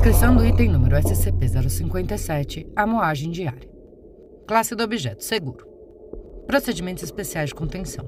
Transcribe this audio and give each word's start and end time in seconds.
Transcrição 0.00 0.34
do 0.34 0.46
item 0.46 0.70
número 0.70 0.96
SCP-057, 0.96 2.66
a 2.74 2.86
moagem 2.86 3.30
diária. 3.30 3.68
Classe 4.48 4.74
do 4.74 4.82
objeto, 4.82 5.22
seguro. 5.22 5.66
Procedimentos 6.46 7.02
especiais 7.02 7.50
de 7.50 7.54
contenção. 7.54 8.06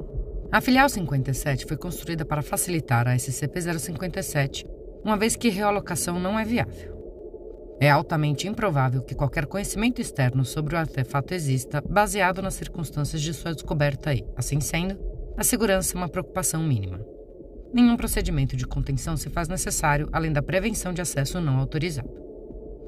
A 0.51 0.63
filial 0.63 0.89
57 0.89 1.67
foi 1.67 1.77
construída 1.77 2.25
para 2.25 2.41
facilitar 2.41 3.07
a 3.07 3.15
SCP-057, 3.15 4.65
uma 5.05 5.19
vez 5.19 5.37
que 5.37 5.51
realocação 5.51 6.19
não 6.19 6.39
é 6.39 6.47
viável. 6.47 6.97
É 7.79 7.91
altamente 7.91 8.49
improvável 8.49 9.03
que 9.03 9.15
qualquer 9.15 9.45
conhecimento 9.45 10.01
externo 10.01 10.47
sobre 10.47 10.75
o 10.75 10.79
artefato 10.79 11.35
exista 11.35 11.83
baseado 11.87 12.41
nas 12.41 12.55
circunstâncias 12.55 13.21
de 13.21 13.35
sua 13.35 13.53
descoberta 13.53 14.15
e, 14.15 14.25
assim 14.35 14.63
sendo, 14.63 14.99
a 15.37 15.45
segurança 15.45 15.95
é 15.95 15.99
uma 15.99 16.09
preocupação 16.09 16.63
mínima. 16.63 17.05
Nenhum 17.73 17.97
procedimento 17.97 18.55
de 18.55 18.67
contenção 18.67 19.17
se 19.17 19.31
faz 19.31 19.49
necessário 19.49 20.09
além 20.13 20.31
da 20.31 20.43
prevenção 20.43 20.93
de 20.93 21.01
acesso 21.01 21.41
não 21.41 21.59
autorizado. 21.59 22.11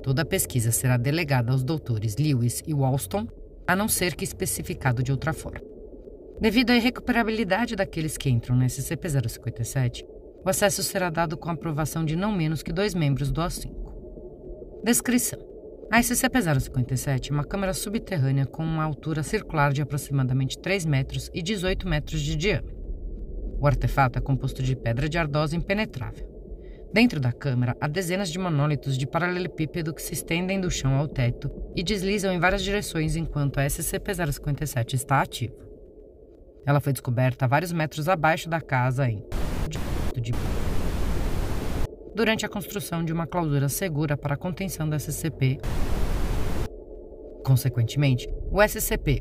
Toda 0.03 0.21
a 0.21 0.27
pesquisa 0.27 0.71
será 0.71 0.99
delegada 0.99 1.51
aos 1.51 1.65
doutores 1.65 2.17
Lewis 2.17 2.63
e 2.67 2.75
Walston, 2.75 3.27
a 3.67 3.75
não 3.75 3.89
ser 3.89 4.15
que 4.15 4.25
especificado 4.25 5.03
de 5.03 5.11
outra 5.11 5.33
forma. 5.33 5.63
Devido 6.39 6.71
à 6.71 6.77
irrecuperabilidade 6.77 7.75
daqueles 7.75 8.19
que 8.19 8.29
entram 8.29 8.55
na 8.55 8.67
SCP-057, 8.67 10.05
o 10.45 10.51
acesso 10.51 10.83
será 10.83 11.09
dado 11.09 11.39
com 11.39 11.49
a 11.49 11.55
aprovação 11.55 12.05
de 12.05 12.15
não 12.15 12.31
menos 12.31 12.63
que 12.63 12.71
dois 12.73 12.95
membros 12.95 13.33
do 13.33 13.41
O5. 13.41 13.73
Descrição: 14.85 15.39
A 15.91 16.01
SCP-057 16.01 17.31
é 17.31 17.33
uma 17.33 17.45
câmara 17.45 17.73
subterrânea 17.73 18.45
com 18.45 18.63
uma 18.63 18.85
altura 18.85 19.23
circular 19.23 19.73
de 19.73 19.81
aproximadamente 19.81 20.59
3 20.59 20.85
metros 20.85 21.31
e 21.33 21.41
18 21.41 21.89
metros 21.89 22.21
de 22.21 22.37
diâmetro. 22.37 22.84
O 23.65 23.67
artefato 23.67 24.19
é 24.19 24.21
composto 24.21 24.63
de 24.63 24.77
pedra 24.77 25.09
de 25.09 25.17
ardósia 25.17 25.57
impenetrável. 25.57 26.29
Dentro 26.93 27.19
da 27.19 27.33
câmara 27.33 27.75
há 27.81 27.89
dezenas 27.89 28.29
de 28.29 28.39
monólitos 28.39 28.99
de 28.99 29.07
paralelepípedo 29.07 29.95
que 29.95 30.03
se 30.03 30.13
estendem 30.13 30.61
do 30.61 30.71
chão 30.71 30.95
ao 30.97 31.09
teto 31.09 31.51
e 31.75 31.83
deslizam 31.83 32.31
em 32.31 32.39
várias 32.39 32.63
direções 32.63 33.17
enquanto 33.17 33.59
a 33.59 33.65
SCP-057 33.65 34.93
está 34.93 35.23
ativa. 35.23 35.57
Ela 36.67 36.79
foi 36.79 36.93
descoberta 36.93 37.47
a 37.47 37.49
vários 37.49 37.73
metros 37.73 38.07
abaixo 38.07 38.51
da 38.51 38.61
casa 38.61 39.09
em 39.09 39.25
durante 42.15 42.45
a 42.45 42.51
construção 42.51 43.03
de 43.03 43.15
uma 43.15 43.27
clausura 43.27 43.71
segura 43.71 44.15
para 44.15 44.35
a 44.35 44.37
contenção 44.37 44.87
do 44.87 44.95
SCP. 44.95 45.59
Consequentemente, 47.43 48.29
o 48.51 48.63
SCP 48.63 49.21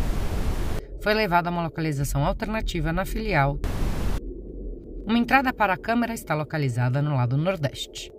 foi 1.00 1.14
levado 1.14 1.48
a 1.48 1.50
uma 1.50 1.64
localização 1.64 2.26
alternativa 2.26 2.92
na 2.92 3.06
filial 3.06 3.58
uma 5.06 5.18
entrada 5.18 5.52
para 5.54 5.74
a 5.74 5.78
câmara 5.78 6.14
está 6.14 6.34
localizada 6.34 7.02
no 7.02 7.16
lado 7.16 7.38
nordeste. 7.38 8.12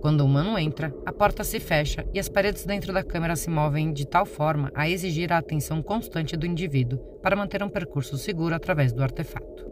Quando 0.00 0.20
o 0.20 0.26
humano 0.26 0.58
entra, 0.58 0.94
a 1.06 1.12
porta 1.12 1.42
se 1.44 1.58
fecha 1.58 2.04
e 2.12 2.18
as 2.18 2.28
paredes 2.28 2.64
dentro 2.64 2.92
da 2.92 3.02
câmara 3.02 3.36
se 3.36 3.48
movem 3.50 3.92
de 3.92 4.06
tal 4.06 4.24
forma 4.24 4.70
a 4.74 4.88
exigir 4.88 5.32
a 5.32 5.38
atenção 5.38 5.82
constante 5.82 6.36
do 6.36 6.46
indivíduo 6.46 6.98
para 7.22 7.36
manter 7.36 7.62
um 7.62 7.68
percurso 7.68 8.16
seguro 8.16 8.54
através 8.54 8.92
do 8.92 9.02
artefato. 9.02 9.66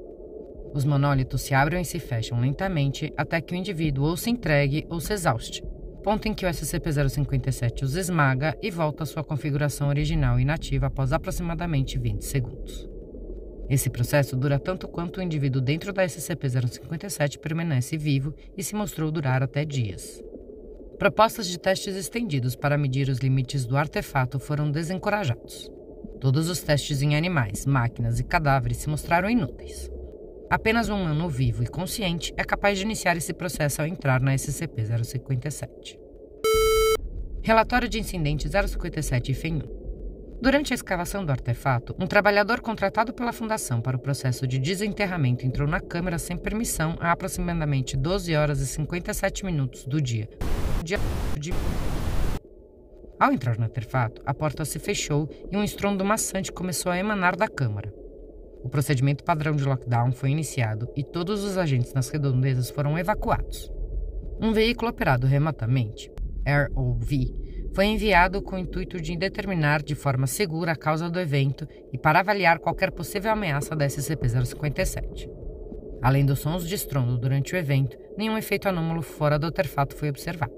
Os 0.74 0.84
monólitos 0.84 1.42
se 1.42 1.54
abrem 1.54 1.82
e 1.82 1.84
se 1.84 1.98
fecham 1.98 2.40
lentamente 2.40 3.12
até 3.16 3.40
que 3.40 3.54
o 3.54 3.56
indivíduo 3.56 4.04
ou 4.04 4.16
se 4.16 4.30
entregue 4.30 4.86
ou 4.88 5.00
se 5.00 5.12
exauste, 5.12 5.62
ponto 6.02 6.26
em 6.26 6.34
que 6.34 6.44
o 6.44 6.48
SCP-057 6.48 7.82
os 7.82 7.96
esmaga 7.96 8.56
e 8.62 8.70
volta 8.70 9.02
à 9.04 9.06
sua 9.06 9.24
configuração 9.24 9.88
original 9.88 10.38
inativa 10.38 10.86
após 10.86 11.12
aproximadamente 11.12 11.98
20 11.98 12.24
segundos. 12.24 12.95
Esse 13.68 13.90
processo 13.90 14.36
dura 14.36 14.58
tanto 14.58 14.86
quanto 14.86 15.18
o 15.18 15.22
indivíduo 15.22 15.60
dentro 15.60 15.92
da 15.92 16.04
SCP-057 16.04 17.38
permanece 17.38 17.96
vivo 17.96 18.32
e 18.56 18.62
se 18.62 18.76
mostrou 18.76 19.10
durar 19.10 19.42
até 19.42 19.64
dias. 19.64 20.22
Propostas 20.98 21.48
de 21.48 21.58
testes 21.58 21.96
estendidos 21.96 22.54
para 22.54 22.78
medir 22.78 23.08
os 23.08 23.18
limites 23.18 23.66
do 23.66 23.76
artefato 23.76 24.38
foram 24.38 24.70
desencorajados. 24.70 25.70
Todos 26.20 26.48
os 26.48 26.60
testes 26.60 27.02
em 27.02 27.16
animais, 27.16 27.66
máquinas 27.66 28.20
e 28.20 28.24
cadáveres 28.24 28.78
se 28.78 28.88
mostraram 28.88 29.28
inúteis. 29.28 29.90
Apenas 30.48 30.88
um 30.88 31.02
humano 31.02 31.28
vivo 31.28 31.64
e 31.64 31.66
consciente 31.66 32.32
é 32.36 32.44
capaz 32.44 32.78
de 32.78 32.84
iniciar 32.84 33.16
esse 33.16 33.34
processo 33.34 33.82
ao 33.82 33.88
entrar 33.88 34.20
na 34.20 34.34
SCP-057. 34.34 35.98
Relatório 37.42 37.88
de 37.88 37.98
incidente 37.98 38.48
057 38.48 39.34
FEM 39.34 39.56
1 39.56 39.85
Durante 40.40 40.72
a 40.72 40.74
escavação 40.74 41.24
do 41.24 41.32
artefato, 41.32 41.96
um 41.98 42.06
trabalhador 42.06 42.60
contratado 42.60 43.12
pela 43.12 43.32
Fundação 43.32 43.80
para 43.80 43.96
o 43.96 44.00
processo 44.00 44.46
de 44.46 44.58
desenterramento 44.58 45.46
entrou 45.46 45.66
na 45.66 45.80
câmara 45.80 46.18
sem 46.18 46.36
permissão 46.36 46.94
a 47.00 47.10
aproximadamente 47.10 47.96
12 47.96 48.34
horas 48.36 48.60
e 48.60 48.66
57 48.66 49.46
minutos 49.46 49.86
do 49.86 50.00
dia. 50.00 50.28
Ao 53.18 53.32
entrar 53.32 53.56
no 53.56 53.64
artefato, 53.64 54.20
a 54.26 54.34
porta 54.34 54.64
se 54.66 54.78
fechou 54.78 55.26
e 55.50 55.56
um 55.56 55.64
estrondo 55.64 56.04
maçante 56.04 56.52
começou 56.52 56.92
a 56.92 56.98
emanar 56.98 57.34
da 57.34 57.48
câmara. 57.48 57.92
O 58.62 58.68
procedimento 58.68 59.24
padrão 59.24 59.56
de 59.56 59.64
lockdown 59.64 60.12
foi 60.12 60.30
iniciado 60.30 60.86
e 60.94 61.02
todos 61.02 61.44
os 61.44 61.56
agentes 61.56 61.94
nas 61.94 62.10
redondezas 62.10 62.68
foram 62.68 62.98
evacuados. 62.98 63.72
Um 64.38 64.52
veículo 64.52 64.90
operado 64.90 65.26
remotamente, 65.26 66.10
ROV, 66.46 67.45
foi 67.76 67.84
enviado 67.84 68.40
com 68.40 68.56
o 68.56 68.58
intuito 68.58 68.98
de 68.98 69.14
determinar 69.14 69.82
de 69.82 69.94
forma 69.94 70.26
segura 70.26 70.72
a 70.72 70.76
causa 70.76 71.10
do 71.10 71.20
evento 71.20 71.68
e 71.92 71.98
para 71.98 72.20
avaliar 72.20 72.58
qualquer 72.58 72.90
possível 72.90 73.30
ameaça 73.30 73.76
da 73.76 73.84
SCP-057. 73.84 75.28
Além 76.00 76.24
dos 76.24 76.38
sons 76.38 76.66
de 76.66 76.74
estrondo 76.74 77.18
durante 77.18 77.54
o 77.54 77.58
evento, 77.58 77.98
nenhum 78.16 78.38
efeito 78.38 78.66
anômalo 78.66 79.02
fora 79.02 79.38
do 79.38 79.44
artefato 79.44 79.94
foi 79.94 80.08
observado. 80.08 80.56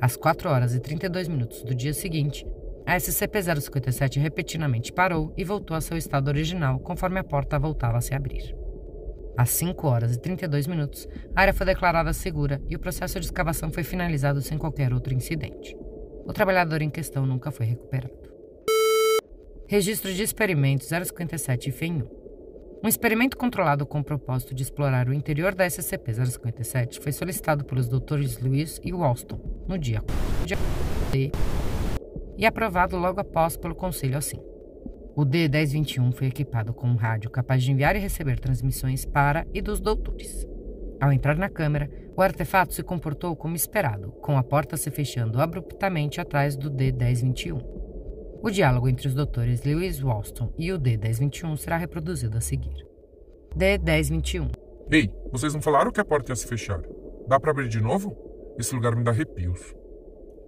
Às 0.00 0.16
4 0.16 0.48
horas 0.48 0.74
e 0.74 0.80
32 0.80 1.28
minutos 1.28 1.62
do 1.62 1.74
dia 1.74 1.92
seguinte, 1.92 2.46
a 2.86 2.96
SCP-057 2.96 4.18
repetidamente 4.18 4.94
parou 4.94 5.34
e 5.36 5.44
voltou 5.44 5.76
a 5.76 5.80
seu 5.82 5.98
estado 5.98 6.28
original 6.28 6.80
conforme 6.80 7.20
a 7.20 7.24
porta 7.24 7.58
voltava 7.58 7.98
a 7.98 8.00
se 8.00 8.14
abrir. 8.14 8.56
Às 9.36 9.50
5 9.50 9.86
horas 9.86 10.14
e 10.14 10.18
32 10.18 10.66
minutos, 10.66 11.06
a 11.36 11.42
área 11.42 11.52
foi 11.52 11.66
declarada 11.66 12.14
segura 12.14 12.62
e 12.66 12.76
o 12.76 12.80
processo 12.80 13.20
de 13.20 13.26
escavação 13.26 13.70
foi 13.70 13.82
finalizado 13.82 14.40
sem 14.40 14.56
qualquer 14.56 14.94
outro 14.94 15.12
incidente. 15.12 15.76
O 16.24 16.32
trabalhador 16.32 16.82
em 16.82 16.90
questão 16.90 17.26
nunca 17.26 17.50
foi 17.50 17.66
recuperado. 17.66 18.14
Registro 19.66 20.12
de 20.12 20.22
experimentos 20.22 20.88
057 20.88 21.70
FEM1. 21.70 22.06
Um 22.82 22.88
experimento 22.88 23.36
controlado 23.36 23.84
com 23.84 24.00
o 24.00 24.04
propósito 24.04 24.54
de 24.54 24.62
explorar 24.62 25.08
o 25.08 25.12
interior 25.12 25.54
da 25.54 25.66
SCP-057 25.66 27.00
foi 27.00 27.12
solicitado 27.12 27.64
pelos 27.64 27.88
Drs. 27.88 28.38
Lewis 28.38 28.80
e 28.82 28.92
Walston 28.92 29.38
no 29.68 29.78
dia 29.78 30.02
D 31.12 31.30
e 32.38 32.46
aprovado 32.46 32.96
logo 32.96 33.20
após 33.20 33.56
pelo 33.56 33.74
Conselho 33.74 34.16
assim. 34.16 34.40
O 35.14 35.24
D-1021 35.24 36.12
foi 36.14 36.28
equipado 36.28 36.72
com 36.72 36.86
um 36.86 36.96
rádio 36.96 37.30
capaz 37.30 37.62
de 37.62 37.70
enviar 37.70 37.94
e 37.96 37.98
receber 37.98 38.40
transmissões 38.40 39.04
para 39.04 39.46
e 39.52 39.60
dos 39.60 39.78
doutores. 39.78 40.46
Ao 41.00 41.12
entrar 41.12 41.36
na 41.36 41.48
câmera, 41.48 41.90
o 42.14 42.20
artefato 42.20 42.74
se 42.74 42.82
comportou 42.82 43.34
como 43.34 43.56
esperado, 43.56 44.12
com 44.20 44.36
a 44.36 44.42
porta 44.42 44.76
se 44.76 44.90
fechando 44.90 45.40
abruptamente 45.40 46.20
atrás 46.20 46.56
do 46.56 46.68
D-1021. 46.68 47.64
O 48.42 48.50
diálogo 48.50 48.88
entre 48.88 49.08
os 49.08 49.14
doutores 49.14 49.62
Lewis 49.64 50.02
Walston 50.02 50.52
e 50.58 50.70
o 50.72 50.78
D-1021 50.78 51.56
será 51.56 51.76
reproduzido 51.76 52.36
a 52.36 52.40
seguir. 52.40 52.86
D-1021 53.56 54.50
Ei, 54.90 55.10
vocês 55.32 55.54
não 55.54 55.62
falaram 55.62 55.90
que 55.90 56.00
a 56.00 56.04
porta 56.04 56.32
ia 56.32 56.36
se 56.36 56.46
fechar? 56.46 56.82
Dá 57.26 57.40
para 57.40 57.52
abrir 57.52 57.68
de 57.68 57.80
novo? 57.80 58.16
Esse 58.58 58.74
lugar 58.74 58.94
me 58.94 59.02
dá 59.02 59.10
arrepios. 59.10 59.74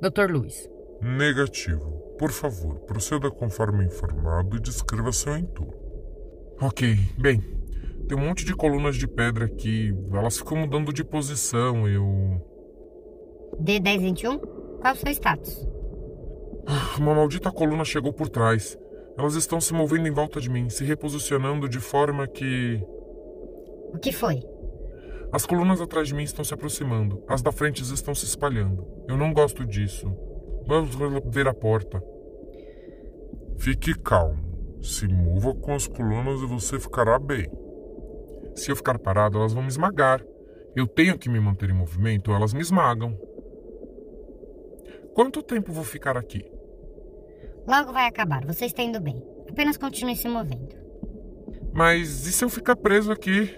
Dr. 0.01 0.31
Lewis 0.33 0.69
Negativo. 1.01 2.03
Por 2.19 2.31
favor, 2.31 2.81
proceda 2.81 3.31
conforme 3.31 3.85
informado 3.85 4.57
e 4.57 4.61
descreva 4.61 5.13
seu 5.13 5.37
entorno. 5.37 5.75
Ok, 6.61 6.97
bem, 7.19 7.43
tem 8.13 8.19
um 8.19 8.27
monte 8.27 8.45
de 8.45 8.55
colunas 8.55 8.97
de 8.97 9.09
pedra 9.09 9.47
aqui. 9.47 9.95
Elas 10.13 10.37
ficam 10.37 10.59
mudando 10.59 10.93
de 10.93 11.03
posição. 11.03 11.89
Eu. 11.89 12.05
D1021? 13.59 14.39
Qual 14.83 14.93
o 14.93 14.97
seu 14.97 15.11
status? 15.13 15.67
Ah, 16.67 16.97
uma 16.99 17.15
maldita 17.15 17.51
coluna 17.51 17.87
chegou 17.87 18.13
por 18.13 18.29
trás. 18.29 18.77
Elas 19.17 19.35
estão 19.35 19.63
se 19.63 19.73
movendo 19.73 20.07
em 20.07 20.11
volta 20.11 20.43
de 20.43 20.51
mim, 20.51 20.69
se 20.69 20.85
reposicionando 20.85 21.67
de 21.67 21.81
forma 21.81 22.27
que. 22.27 22.85
O 23.95 23.99
que 23.99 24.13
foi? 24.13 24.43
As 25.33 25.47
colunas 25.47 25.81
atrás 25.81 26.09
de 26.09 26.15
mim 26.15 26.23
estão 26.23 26.45
se 26.45 26.53
aproximando, 26.53 27.23
as 27.27 27.41
da 27.41 27.51
frente 27.51 27.83
estão 27.83 28.15
se 28.15 28.27
espalhando. 28.27 28.87
Eu 29.09 29.17
não 29.17 29.33
gosto 29.33 29.65
disso. 29.65 30.15
Vamos 30.67 30.95
ver 31.31 31.49
a 31.49 31.55
porta. 31.55 32.03
Fique 33.57 33.95
calmo. 33.95 34.53
Se 34.83 35.09
mova 35.09 35.55
com 35.55 35.73
as 35.75 35.87
colunas 35.87 36.43
e 36.43 36.47
você 36.47 36.79
ficará 36.79 37.19
bem. 37.19 37.49
Se 38.55 38.71
eu 38.71 38.77
ficar 38.77 38.99
parado, 38.99 39.39
elas 39.39 39.53
vão 39.53 39.63
me 39.63 39.69
esmagar. 39.69 40.25
Eu 40.75 40.87
tenho 40.87 41.19
que 41.19 41.29
me 41.29 41.41
manter 41.41 41.71
em 41.71 41.75
movimento, 41.75 42.31
ou 42.31 42.37
elas 42.37 42.53
me 42.53 42.61
esmagam. 42.61 43.19
Quanto 45.15 45.43
tempo 45.43 45.73
vou 45.73 45.85
ficar 45.85 46.17
aqui? 46.17 46.45
Logo 47.67 47.93
vai 47.93 48.07
acabar, 48.07 48.45
você 48.45 48.65
está 48.65 48.83
indo 48.83 49.01
bem. 49.01 49.23
Apenas 49.49 49.77
continue 49.77 50.17
se 50.17 50.29
movendo. 50.29 50.75
Mas 51.73 52.27
e 52.27 52.33
se 52.33 52.45
eu 52.45 52.49
ficar 52.49 52.77
preso 52.77 53.13
aqui? 53.13 53.55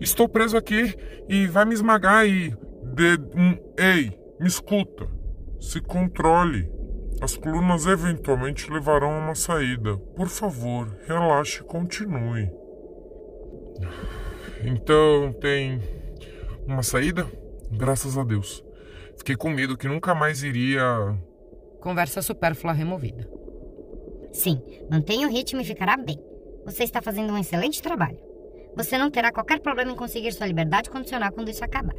Estou 0.00 0.28
preso 0.28 0.56
aqui 0.56 0.94
e 1.28 1.46
vai 1.46 1.64
me 1.64 1.74
esmagar 1.74 2.26
e. 2.26 2.50
De... 2.94 3.18
Ei, 3.78 4.18
me 4.38 4.46
escuta. 4.46 5.08
Se 5.60 5.80
controle. 5.80 6.70
As 7.20 7.36
colunas 7.36 7.86
eventualmente 7.86 8.70
levarão 8.70 9.12
a 9.12 9.18
uma 9.18 9.34
saída. 9.34 9.96
Por 9.96 10.28
favor, 10.28 10.94
relaxe 11.06 11.60
e 11.60 11.64
continue. 11.64 12.50
Então 14.64 15.32
tem 15.40 15.80
uma 16.66 16.82
saída? 16.82 17.26
Graças 17.70 18.16
a 18.16 18.24
Deus. 18.24 18.64
Fiquei 19.16 19.36
com 19.36 19.50
medo 19.50 19.76
que 19.76 19.88
nunca 19.88 20.14
mais 20.14 20.42
iria. 20.42 20.82
Conversa 21.80 22.22
supérflua 22.22 22.72
removida. 22.72 23.28
Sim, 24.32 24.62
mantenha 24.90 25.26
o 25.26 25.30
ritmo 25.30 25.60
e 25.60 25.64
ficará 25.64 25.96
bem. 25.96 26.18
Você 26.64 26.84
está 26.84 27.02
fazendo 27.02 27.32
um 27.32 27.38
excelente 27.38 27.82
trabalho. 27.82 28.18
Você 28.76 28.96
não 28.96 29.10
terá 29.10 29.30
qualquer 29.30 29.60
problema 29.60 29.92
em 29.92 29.96
conseguir 29.96 30.32
sua 30.32 30.46
liberdade 30.46 30.88
condicional 30.88 31.32
quando 31.32 31.50
isso 31.50 31.64
acabar. 31.64 31.94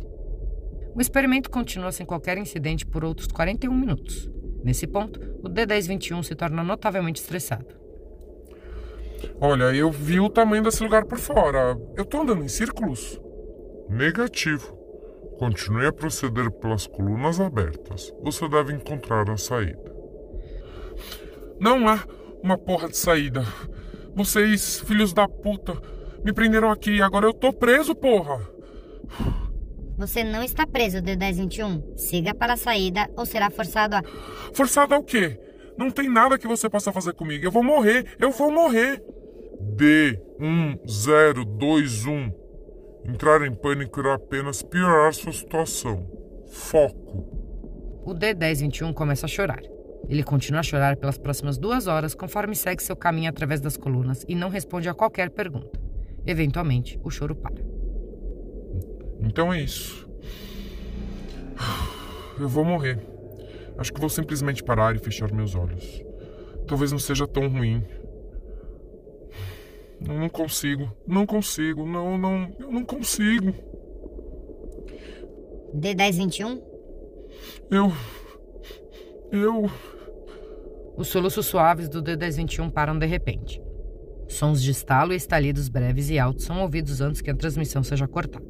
O 0.96 1.02
experimento 1.02 1.50
continua 1.50 1.92
sem 1.92 2.06
qualquer 2.06 2.38
incidente 2.38 2.86
por 2.86 3.04
outros 3.04 3.28
41 3.28 3.74
minutos. 3.74 4.30
Nesse 4.64 4.88
ponto, 4.88 5.20
o 5.44 5.50
D1021 5.50 6.24
se 6.24 6.36
torna 6.36 6.64
notavelmente 6.64 7.20
estressado. 7.20 7.83
Olha, 9.40 9.76
eu 9.76 9.92
vi 9.92 10.20
o 10.20 10.30
tamanho 10.30 10.64
desse 10.64 10.84
lugar 10.84 11.06
por 11.06 11.18
fora. 11.18 11.78
Eu 11.96 12.06
tô 12.06 12.22
andando 12.22 12.44
em 12.44 12.48
círculos? 12.48 13.20
Negativo. 13.90 14.78
Continue 15.38 15.88
a 15.88 15.94
proceder 15.94 16.50
pelas 16.52 16.88
colunas 16.88 17.40
abertas. 17.40 18.14
Você 18.24 18.48
deve 18.48 18.74
encontrar 18.74 19.30
a 19.30 19.38
saída. 19.38 19.94
Não 21.60 21.88
há 21.88 22.04
uma 22.42 22.58
porra 22.58 22.90
de 22.90 22.98
saída. 22.98 23.46
Vocês, 24.16 24.80
filhos 24.82 25.14
da 25.14 25.28
puta, 25.28 25.74
me 26.24 26.32
prenderam 26.32 26.70
aqui 26.70 26.98
e 26.98 27.02
agora 27.02 27.26
eu 27.26 27.34
tô 27.34 27.52
preso, 27.52 27.96
porra. 27.96 28.40
Você 29.98 30.24
não 30.24 30.44
está 30.44 30.66
preso, 30.66 30.98
D1021. 30.98 31.98
Siga 31.98 32.34
para 32.34 32.54
a 32.54 32.58
saída 32.58 33.10
ou 33.16 33.26
será 33.26 33.50
forçado 33.50 33.96
a. 33.96 34.04
Forçado 34.54 34.94
ao 34.94 35.04
quê? 35.04 35.40
Não 35.78 35.90
tem 35.90 36.10
nada 36.10 36.38
que 36.38 36.48
você 36.48 36.70
possa 36.70 36.92
fazer 36.92 37.14
comigo. 37.14 37.46
Eu 37.46 37.52
vou 37.52 37.64
morrer. 37.64 38.16
Eu 38.20 38.32
vou 38.32 38.52
morrer. 38.52 39.02
D1021. 39.76 42.34
Entrar 43.06 43.46
em 43.46 43.54
pânico 43.54 44.00
irá 44.00 44.14
apenas 44.16 44.62
piorar 44.62 45.14
sua 45.14 45.34
situação. 45.34 46.08
Foco. 46.48 47.44
O 48.06 48.14
D1021 48.14 48.94
começa 48.94 49.26
a 49.26 49.30
chorar. 49.30 49.62
Ele 50.10 50.24
continua 50.24 50.60
a 50.60 50.64
chorar 50.64 50.98
pelas 50.98 51.18
próximas 51.18 51.58
duas 51.58 51.88
horas 51.88 52.14
conforme 52.14 52.56
segue 52.56 52.84
seu 52.84 52.96
caminho 52.96 53.30
através 53.30 53.62
das 53.62 53.78
colunas 53.78 54.26
e 54.28 54.36
não 54.36 54.50
responde 54.50 54.90
a 54.90 54.94
qualquer 54.94 55.30
pergunta. 55.30 55.80
Eventualmente, 56.26 57.00
o 57.04 57.10
choro 57.10 57.36
para. 57.36 57.64
Então 59.22 59.54
é 59.54 59.62
isso. 59.62 60.10
Eu 62.40 62.50
vou 62.50 62.66
morrer. 62.66 63.00
Acho 63.78 63.94
que 63.94 64.00
vou 64.00 64.10
simplesmente 64.10 64.64
parar 64.64 64.96
e 64.96 65.00
fechar 65.00 65.32
meus 65.32 65.56
olhos. 65.56 66.04
Talvez 66.68 66.92
não 66.92 67.00
seja 67.00 67.28
tão 67.28 67.48
ruim. 67.48 67.84
Eu 70.08 70.20
não 70.20 70.30
consigo, 70.30 70.92
não 71.08 71.26
consigo, 71.26 71.86
não, 71.86 72.18
não, 72.18 72.56
eu 72.60 72.72
não 72.72 72.84
consigo. 72.84 73.54
D1021? 75.76 76.62
Eu. 77.72 77.92
Eu. 79.32 79.72
Os 80.96 81.08
soluços 81.08 81.46
suaves 81.46 81.90
do 81.90 82.04
D1021 82.04 82.72
param 82.72 83.00
de 83.00 83.06
repente. 83.06 83.62
Sons 84.28 84.62
de 84.62 84.72
estalo 84.72 85.14
e 85.14 85.16
estalidos 85.16 85.70
breves 85.70 86.10
e 86.10 86.20
altos 86.20 86.46
são 86.46 86.62
ouvidos 86.62 87.02
antes 87.02 87.22
que 87.22 87.32
a 87.32 87.36
transmissão 87.36 87.82
seja 87.82 88.08
cortada. 88.08 88.46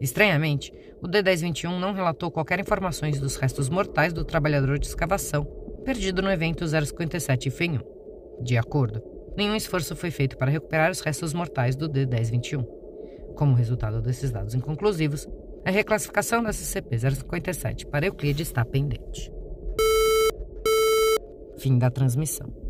Estranhamente, 0.00 0.72
o 1.00 1.08
D1021 1.08 1.78
não 1.78 1.92
relatou 1.92 2.30
qualquer 2.30 2.58
informações 2.58 3.20
dos 3.20 3.36
restos 3.36 3.68
mortais 3.68 4.12
do 4.12 4.24
trabalhador 4.24 4.78
de 4.78 4.86
escavação 4.86 5.44
perdido 5.84 6.22
no 6.22 6.30
evento 6.30 6.66
057 6.66 7.50
FEM 7.50 7.78
1. 7.78 8.42
De 8.42 8.56
acordo, 8.56 9.02
nenhum 9.36 9.56
esforço 9.56 9.96
foi 9.96 10.10
feito 10.10 10.36
para 10.36 10.50
recuperar 10.50 10.90
os 10.90 11.00
restos 11.00 11.32
mortais 11.32 11.76
do 11.76 11.88
D1021. 11.88 12.66
Como 13.34 13.54
resultado 13.54 14.00
desses 14.00 14.30
dados 14.30 14.54
inconclusivos, 14.54 15.28
a 15.64 15.70
reclassificação 15.70 16.42
da 16.42 16.50
SCP-057 16.50 17.86
para 17.86 18.06
Euclide 18.06 18.42
está 18.42 18.64
pendente. 18.64 19.32
Fim 21.58 21.78
da 21.78 21.90
transmissão. 21.90 22.61